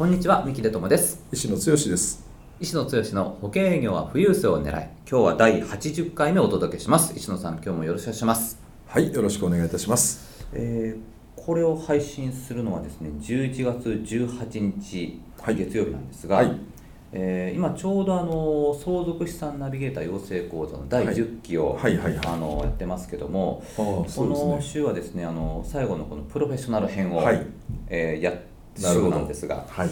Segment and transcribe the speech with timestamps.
[0.00, 1.22] こんにちは三木出友です。
[1.30, 2.24] 石野剛です。
[2.58, 7.12] 石野剛の保険営業は富裕層を狙い今日は第80回目お届けします。
[7.14, 8.58] 石野さん今日もよろしくお願いします。
[8.86, 16.58] はいよろしくお願いいたします、えー、これを配信するのはですね11月18日、はい、月曜日なんですが、はい。
[17.12, 22.26] えー、今ちょうどあの相続資産ナビゲーター養成講座の第10期を、はいはいはい。
[22.26, 27.46] あのやってますけども、この週はですねあの最後のこのプロフェッショナル編を、はい、
[27.88, 28.32] えー、や
[28.80, 29.90] 週なんですが、はい、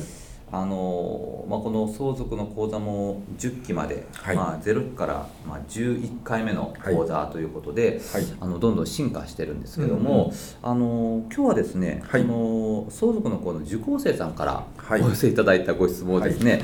[0.51, 16.63] あのまあ、この相続の講座も10期まで、はい、まあ、0期から、まあ、11回目の講座ということで、はい、あのどんどん進化してるんですけども、うんうん、あの今日はですね、はい、の相続のこの受講生さんからお寄せいただいたご質問をですね、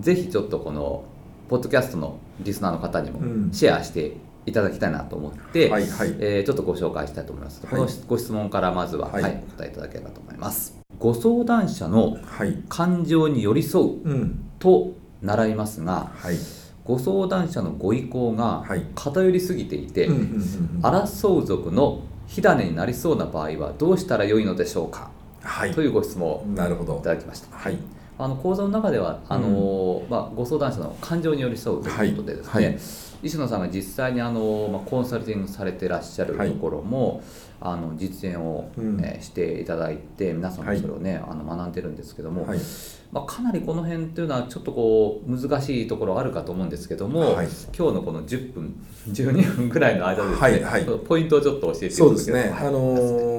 [0.00, 1.04] ぜひちょっとこの
[1.48, 3.20] ポッドキャストのリスナーの方にも
[3.52, 4.12] シェアして
[4.44, 5.86] いただきたいなと思って、はい。
[5.86, 7.60] はい、えー、ちょっとご紹介したいと思います。
[7.60, 10.81] このご質問からまずは、はいお答えいただければと思います。
[11.02, 12.16] ご相談者の
[12.68, 16.36] 感情に寄り添うと習いますが、はい、
[16.84, 18.64] ご相談者のご意向が
[18.94, 20.08] 偏りすぎていて、
[20.80, 25.10] 争う族の火種になりそうな場合はどうしたらよいのでしょうか、
[25.42, 27.56] はい、というご質問をいただきました。
[27.56, 27.78] はい
[28.18, 32.64] あの講座の中ではあの、うん、まあ、ご相談者の感情に寄り添うということでですね、はい。
[32.66, 32.78] はい、
[33.22, 37.22] 石野さんが実際にあの、まあ、コンサルティングされてらっしゃるところも、はい
[37.64, 42.58] あの実演を、うん、えー、していただいて皆さんもそれをね、はい、あの学んでるんですけども、はい、
[43.12, 47.46] まあ、かなりこの辺っていうのはちょっとこう難しいところあるかと思うんですけども、はい、
[47.76, 48.74] 今日のこの10分
[49.08, 52.96] 12分ぐらいの間でですね、ポイントをちょっと教えていただけそうですね、あの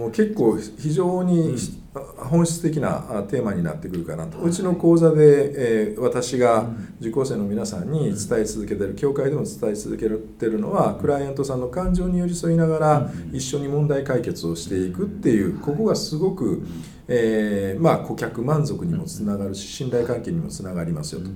[0.10, 6.68] ー、結構非常に、うん本質的なテーマになってくるかなと、うちの講座で、えー、私が
[7.00, 16.66] 受講生の皆さんに伝え続けてる教会でも伝え続けてるのはクライアントさんの感情に寄り添いながら一緒に問題解決をしていくっていうここがすごく、
[17.08, 21.30] えー、まあ、顧客満足にもつながるし信頼関係にもつながりますよと、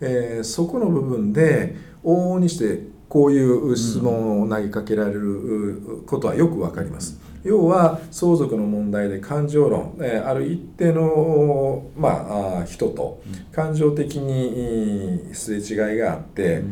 [0.00, 7.27] えー、そこの部分で往々にしてこういう質問を投げかけられることはよく分かります。
[7.44, 13.22] 要は相続の問題で感情論、えある一定の、まあ、人と
[13.52, 16.62] 感情的にすれ違いがあって、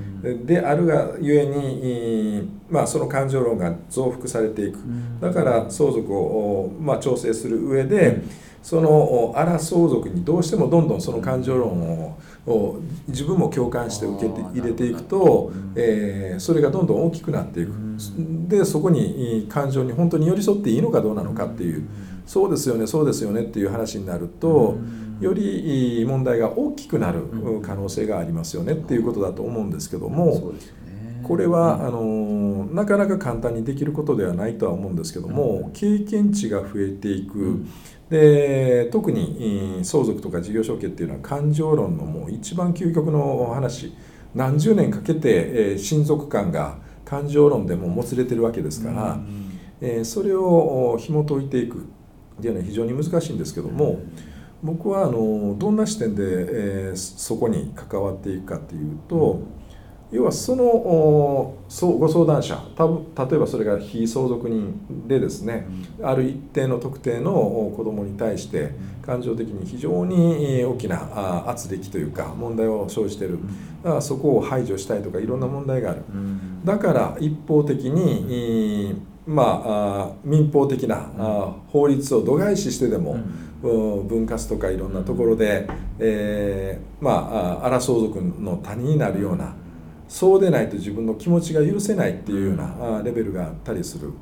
[0.45, 4.79] であるがゆえに、まあ、その感情論が増幅されていく。
[5.21, 8.23] だから相続を、まあ、調整する上で、
[8.63, 12.19] その荒相続にどうしてもどんどんその感情論を
[13.09, 17.73] 自分も共感して受けて入れていくと、えー、それがどんどん大きくなっていく。
[18.49, 21.87] でそこに感情に本当に寄り添っていいのかどうなのかっていう
[22.27, 24.77] そうですよねそうですよねっていう話になると
[25.21, 27.23] より問題が大きくなる
[27.63, 30.53] 可能性がありますよねっていうことだと思うんですけども。
[31.27, 37.65] これはあのなかなか簡単にできることではないとは思うんですけども経験値が増えていく
[38.11, 43.93] で特に相続とか事業承継っていうのは感情論のもう一番究極の話
[44.35, 49.19] 何十年かけて、え親族間が感情論でももつれてるわけですから、
[49.81, 51.81] えそれを紐解いていくっ
[52.43, 54.01] ていうのは非常に難しいんですけども
[54.63, 56.23] 僕はあのどんな視点で、
[56.91, 59.57] えそこに関わっていくかっていうと。
[60.17, 65.67] 要はそのご相談者例えばそれが非相続人でですね、
[66.03, 67.33] ある一定の特定の
[67.77, 68.71] 子どもに対して
[69.03, 73.39] 感情的に非常に大きな圧力というか問題を生じてる。
[73.85, 76.03] だからそこを排除したいとかいろんな問題がある。
[76.65, 81.11] だから一方的にまあ民法的な
[81.69, 83.19] 法律を度外視してでも
[83.61, 85.69] 分割とかいろんなところで、
[85.99, 89.55] えー、まあ荒相続の谷になるような
[90.09, 94.13] そうでないと自分の気持ちが許せないっていうようなレベルがあったりする。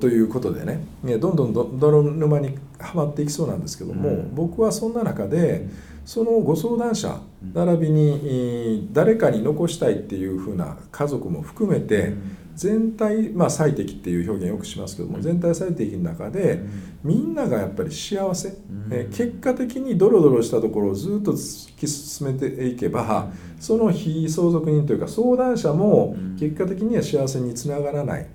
[0.00, 0.80] ということでね。
[1.18, 5.68] どんどん泥沼にはまっていきそうなんですけども、うん、僕はそんな中で
[6.06, 7.20] そのご相談者
[7.52, 12.14] 並びに誰かに残したいっていうふうな家族も含めて
[12.58, 16.60] 全体、まあ、最適っていう表現よくしますけども全体最適の中で
[17.04, 18.52] みんながやっぱり幸せ、
[18.90, 28.26] え結果的にドロドロしたところをずっと突き進めていけばその非相続人というか相談者も結果的には幸せにつながらない。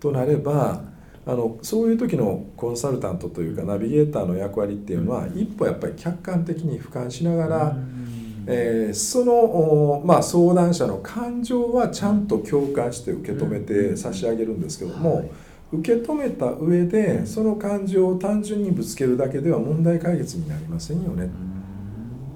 [0.00, 0.82] となれば
[1.26, 7.76] あのそういう時のコンサルタントというかナビゲーターの役割っていうのは一歩やっぱり客観的に俯瞰しながら、
[8.46, 15.28] えー、その、まあ、相談者の感情はちゃんと共感して受け止めて差し上げるんですけども、
[15.72, 21.28] 受け止めた上でその感情を単純にぶつけるだけでは問題解決になりませんよね。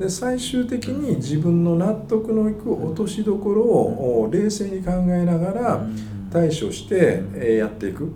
[0.01, 5.87] で最終的に自分の納得のいく落としどころを冷静に考えながら
[6.33, 7.23] 対処して
[7.59, 8.11] やっていく。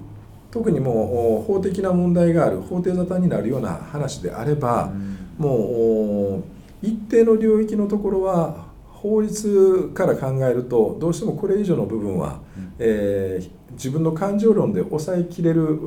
[0.50, 4.93] 特にもう法的な問題がある法廷沙汰になるような話であれば
[5.37, 6.54] もう
[6.85, 8.67] 一定の領域のところは
[9.05, 12.41] 法律から考えるとどうしてもこれ以上の部分は、
[12.79, 15.79] えー、自分の感情論で抑えきれる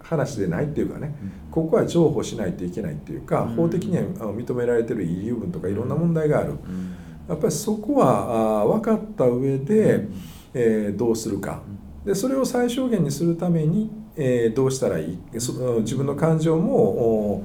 [0.00, 1.14] 話でないっていうかね、
[1.50, 4.02] ここは譲歩しないといけないっていうか、法的には
[4.34, 6.54] 認められてる遺留分とかいろんな問題がある、
[7.28, 10.08] やっぱりそこはあ分かった上で、
[10.52, 11.62] えー、どうするか。
[12.04, 15.18] でそれを最小限にするために、えー、どうしたらいい。
[15.38, 17.44] そ自分の感情も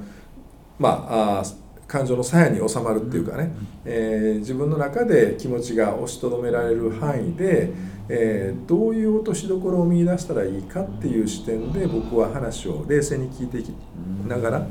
[0.78, 1.44] まああ
[1.86, 3.52] 感情の鞘に収まるっていうかね、
[3.84, 7.72] えー、自分の中で気持ちが押しとどめられる範囲で、
[8.08, 13.68] えー、どういう落としどころを見出したらいいかっていう視点で僕は話を冷静に聞いていき
[14.26, 14.66] ながら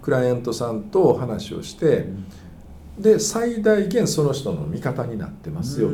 [0.00, 2.06] クライアントさんと話をして
[2.98, 5.90] で最大限その人の味方になってますよ。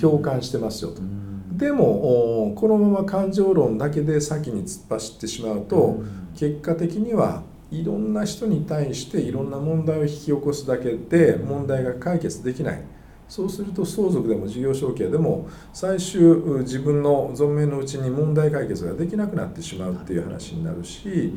[0.00, 1.02] 共感してますよと。
[1.52, 6.02] でもこのまま感情論だけで先に突っ走ってしまうと
[6.34, 12.82] 結果的にはいろんな人に対していろんな問題を引き起こすだけで問題が解決できない。
[13.28, 16.20] そうすると相続でも事業承継でも最終
[16.62, 21.32] 自分の存命のうちに問題解決ができなくなってしまうっていう話になるし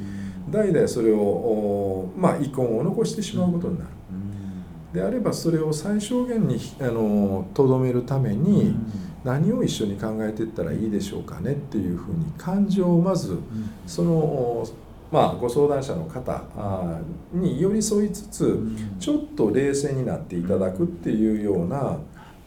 [0.50, 3.91] 代々それをまあ遺恨を残してしまうことになる。
[4.91, 6.59] であればそれを最小限に
[7.53, 8.75] とどめるために
[9.24, 13.38] 何を一緒に考えていったらいいでしょうかねっていうふうに感情をまず
[13.88, 14.68] その
[15.13, 16.42] まあ、ご相談者の方
[17.31, 18.60] に寄り添いつつ
[19.00, 22.00] ちょっと冷静になっていただくっていうような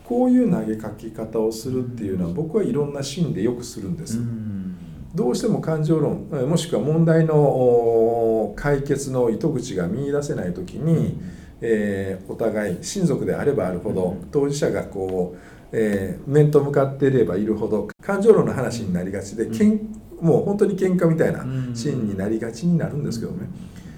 [0.02, 4.18] こういう投げかけ方をするっていうのは僕はいろんなシーンでよくするんです。
[5.14, 11.20] どうしても感情論もしくは問題の解決の糸口が見いだせない時に、
[11.60, 15.38] えー、お互い親族であればあるほど当事者がこう、
[15.70, 23.48] えー、面と向かっていればいるほど感情論の話になりがちで、けんもう本当に喧嘩みたいなシーンになりがちになるんですけどね、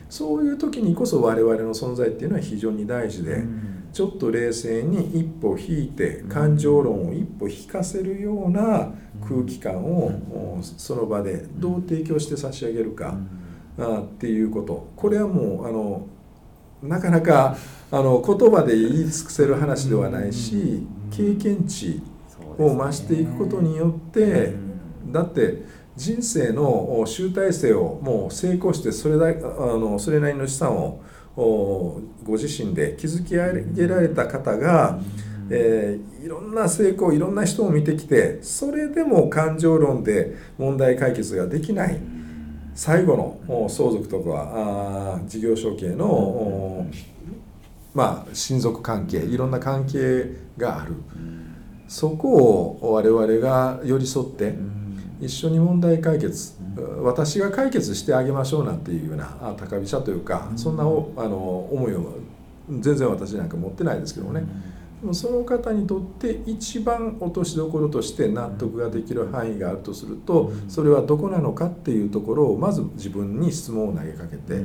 [0.09, 3.45] そういう時にこそ我々の存在っていうのは非常に大事で、
[3.93, 8.93] ちょっと冷静に一歩引いて感情論を一歩引かせるような
[9.27, 13.17] 空気感をその場でどう提供して差し上げるか
[13.79, 14.89] っていうこと。
[14.97, 16.07] これはもうあの
[16.83, 17.57] なかなか
[17.91, 22.01] あの言葉で言い尽くせる話ではないし経験値
[22.59, 24.55] を増していくことによって
[25.11, 25.65] だって
[25.99, 29.33] 人生の集大成をもう成功してそれだあ
[29.77, 31.03] のそれなりの資産を
[32.25, 35.01] ご自身で築き上げられた方が、
[35.51, 42.01] えー、いろんな成功いろんな人を見てきてそれでも感情論で問題解決ができない。
[42.77, 46.87] 最後の相続とかあ事業承継の、
[47.93, 50.95] まあ、親族関係いろんな関係がある。
[51.89, 54.55] そこを我々が寄り添って、
[55.21, 56.55] 一緒に問題解決、
[57.03, 62.15] 私が解決してあげましょうなんていうような高飛車というか、そんなあの思いを
[62.71, 64.45] 全然私なんか持ってないですけどもね、
[65.01, 74.65] でもその方にとって一番落としどころとして納得ができる範囲があるとするとそれはどこなのかっていうところをまず自分に質問を投げかけて。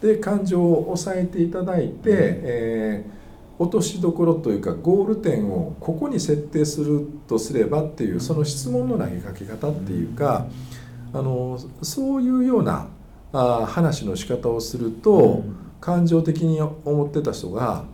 [0.00, 3.19] で感情を抑えていただいて、えー
[3.60, 10.46] 落としどころというかゴール点をここに設定するとすればっていうその質問の投げかけ方っていうか
[11.12, 12.88] あのそういうような
[13.34, 15.44] あ話の仕方をすると
[15.78, 17.84] 感情的に思ってた人が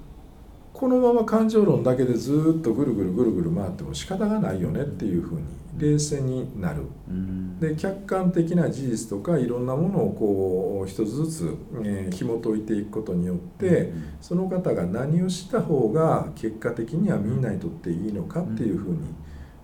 [0.76, 5.44] このまま感情論だけでずっとぐるぐるぐるぐる回っても仕方がないよねっていうふうに
[5.78, 18.98] 冷静になる、うん、で客観的な事実とかいろんなものをこう一つずつ、えー、紐解いていくことによって、うん、その方が何をした方が結果的にはみんなにとっていいのかっていうふうに、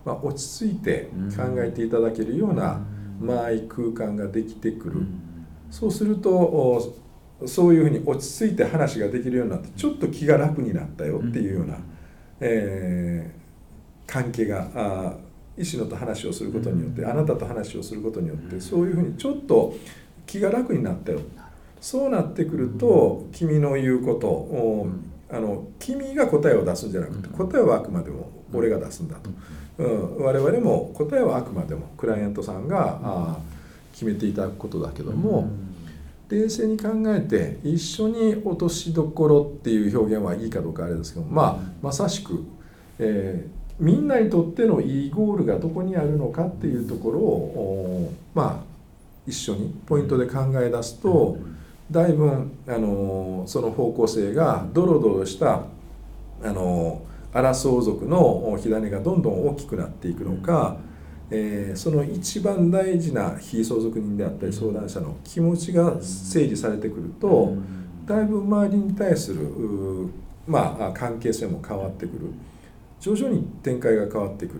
[0.07, 2.81] まあ、落ち着いて考えていただけるような
[3.21, 5.07] 間合い空間ができてくる、
[5.71, 7.02] そうすると
[7.47, 11.77] そういうふうに落ち着いて話ができるようになってちょっと気が楽になったよっていうような、
[12.41, 15.15] えー、関係があ
[15.57, 19.75] 石野と話をすることによって、あなたと話をすることによってそういうふうにちょっと
[20.27, 21.21] 気が楽になったよ。
[21.81, 24.89] そうなってくると君の言うことを
[25.29, 29.31] あの君が答えを出すんじゃなくて答えはあくまでも俺が出すんだと、
[29.79, 33.39] うん、我々も答えはあくまでもクライアントさんが、あ
[33.93, 35.51] 決めていただくことだけども、
[36.33, 42.43] 冷静に考えて一緒に落としどころっていう表現はいいかどうかあれですけど、まあ、まさしく、
[42.99, 48.73] えー、みんなにとってのいいゴールがどこにあるのかっていうところをまあ
[49.27, 51.37] 一緒にポイントで考え出すと
[51.91, 55.65] だいぶあのその方向性がドロドロした
[56.43, 57.03] あの
[57.35, 60.77] 荒相続の火種がどんどん大きくなっていくのか、
[61.35, 67.57] えー、その一番大事な非相続人であったり相談者の気持ちが整理されてくると
[68.05, 69.49] だいぶ周りに対する
[70.47, 72.27] まあ関係性も変わってくる。
[73.01, 74.59] 徐々に展開が変わってく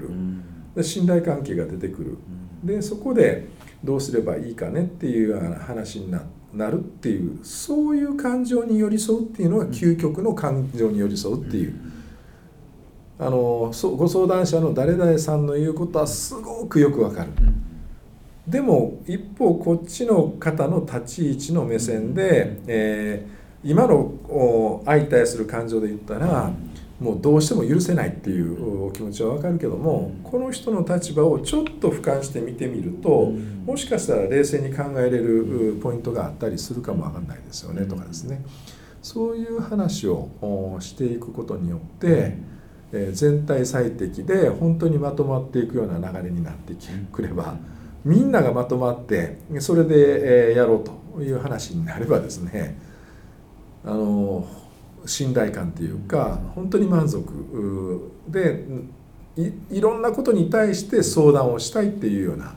[0.75, 0.83] る。
[0.83, 2.17] 信頼関係が出てくる。
[2.65, 3.49] でそこで
[3.85, 11.92] どうすればいいかねっていうような話になるっていうそういう感情に寄り添うっていうのが究極の感情に寄り添うっていう。
[13.19, 17.31] あのご相談者の誰々さんの言うことはすごくよくわかる、
[18.47, 26.51] でも一方こっちの方の立ち位置の目線で、えー、今の相対する感情で言ったら、
[26.99, 33.33] もうどうしても許せないっていうお気持ちはわかるけども、この人の立場をちょっと俯瞰して見てみると、
[33.67, 38.45] もしかしたら冷静に考えれるポイントがあったりするかもわかんないですよねとかですね。
[39.03, 40.29] そういう話を
[40.79, 42.37] していくことによって、
[42.93, 46.75] え全体最適で本当にまとまっていくような流れになって
[47.11, 47.57] くれば
[48.05, 50.85] みんながまとまってそれでやろう
[51.17, 52.77] という話になればですね
[53.85, 54.47] あの
[55.07, 58.65] 信頼感というか本当に満足で
[59.71, 62.55] いろんなことに対して相談をしたいっていうような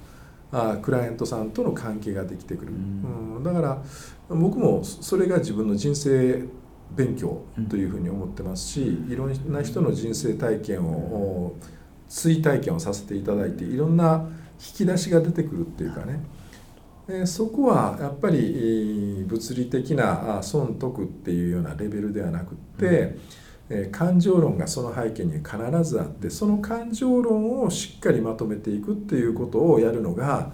[0.51, 3.81] あクライアントさんとの関係ができてくる、うん、だから
[4.29, 6.43] 僕もそれが自分の人生
[6.91, 11.55] 勉強というふうに思ってますしいろんな人の人生体験を
[12.07, 14.27] 追体験をさせていただいていろんな
[14.59, 16.19] 引き出しが出てくるっていうかね。
[17.07, 23.17] でそこはやっぱり物理的な損得っていうようなレベルではなくって
[23.91, 30.53] 感情論がその背景に必ずあってその感情論をしっかりまとめていくっていうことをやるのが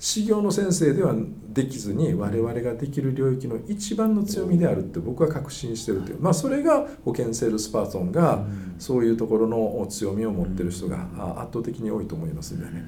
[0.00, 1.14] 士業の先生では
[1.50, 8.42] できずに我々ができる領域の一番の強みであるって僕は確信してるという、まあ、それが保険セールスパーソンが
[8.78, 12.82] そういうところの強みを持ってる人が圧倒的に多いと思いますんでね。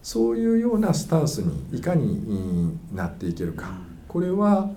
[0.00, 3.70] そういうようなスタンスにいかになっていけるか。
[4.06, 4.70] これは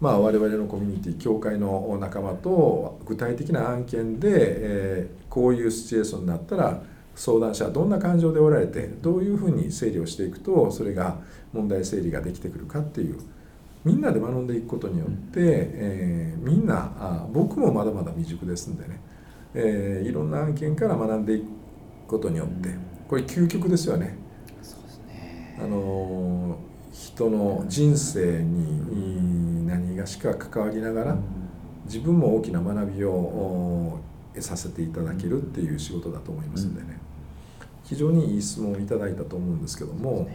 [0.00, 6.82] まあ我々のコミュニティ協会の仲間と具体的な案件で、えこういうシチュエーションになったら
[7.18, 11.18] 相談者はどんな感情でおられてどういうふうに整理をしていくとそれが
[11.52, 13.18] 問題整理ができてくるかっていう
[13.84, 19.00] みんなで学んでいくことによって、えー、みんなあ僕もまだまだ未熟ですんでね、
[19.54, 21.46] えー、いろんな案件から学んでいく
[22.06, 22.70] ことによって
[23.08, 24.16] これ究極ですよね。
[24.62, 25.58] そうですね。
[25.60, 26.58] あの
[26.92, 31.16] 人の人生に何がしか関わりながら
[31.86, 33.98] 自分も大きな学びを
[34.34, 37.07] 得させていただけるっていう仕事だと思いますんでね。
[37.88, 40.28] 非常にいい質問をいただいたと思うんですけども。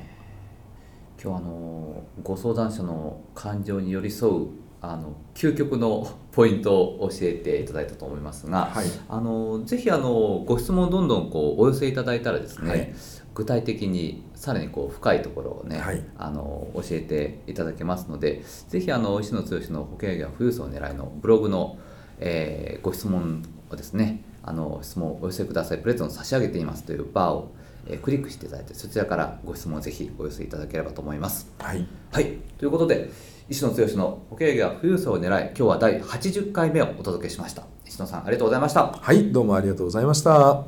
[1.23, 4.47] 今日あのご相談者の感情に寄り添う
[4.81, 12.93] あの究極のポイントを教えていただいたと思いますが、はい、あのぜひあのご質問どんどんこうお寄せいただいたらですね、はい、
[13.33, 21.77] 具体的にさらにこう深いところをね、はい、あの教えていただけますのでぜひあの石野剛の保険業富裕層を狙いのブログの、
[22.19, 25.79] えー、ご質問をですねあの質問をお寄せください。
[25.79, 27.55] プレゼント差し上げていますというバーを、
[27.87, 31.51] えー、クリックしていただいてそちらからご質問をぜひお寄せいただければと思います。
[31.59, 33.09] はい、はい、ということで
[33.49, 37.63] 石野剛の保険業富裕層を狙い今日は第80回目をお届けしました。
[37.85, 38.91] 石野さんありがとうございました。
[38.91, 40.63] はいどうもありがとうございました。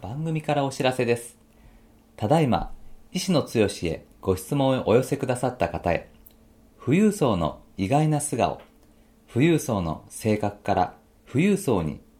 [0.00, 1.36] 番組からお知らせです。
[2.16, 2.72] ただいま
[3.12, 6.10] 石野剛へご質問をお寄せくださった方へ
[6.82, 8.60] 富裕層の意外な素顔
[9.32, 10.94] 富裕層の性格から
[11.30, 12.00] 富裕層に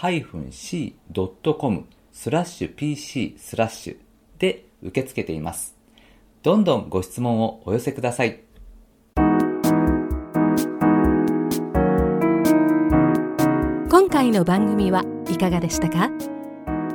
[0.00, 3.96] -c.com スラッシュ PC スラッシュ
[4.38, 5.76] で受け付けています。
[6.42, 8.40] どんどんご質問をお寄せください。
[13.90, 16.10] 今回の番組はいかがでしたか？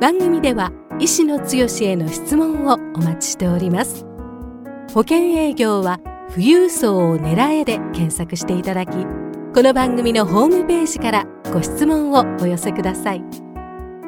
[0.00, 4.04] 番組では医師の強しへの質問をお待ちしております
[4.92, 13.22] 保険営業は富裕層を狙えで検索していただきこの番組のホームページからご質問をお寄せください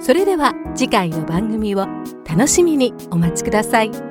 [0.01, 1.87] それでは次回の番組を
[2.29, 4.06] 楽しみにお待ちください。